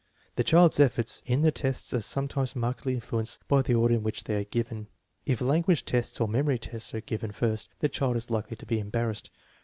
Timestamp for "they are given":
4.23-4.87